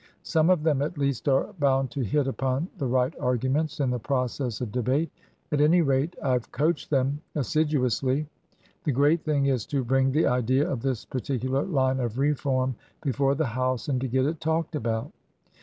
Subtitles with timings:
[0.23, 3.99] Some of them, at least, are bound to hit upon the right arguments in the
[3.99, 5.11] process of debate;
[5.51, 8.25] at any rate, IVe coached them assiduously.
[8.83, 13.35] The great thing is to bring the idea of this particular line of reform before
[13.35, 15.11] the House, and to get it talked about."